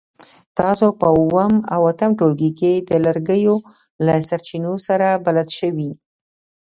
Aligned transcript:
تاسو 0.59 0.87
په 0.99 1.07
اووم 1.17 1.53
او 1.73 1.81
اتم 1.91 2.11
ټولګي 2.19 2.51
کې 2.59 2.71
د 2.89 2.91
لرګیو 3.05 3.55
له 4.05 4.13
سرچینو 4.29 4.73
سره 4.87 5.07
بلد 5.25 5.49
شوي. 5.59 5.91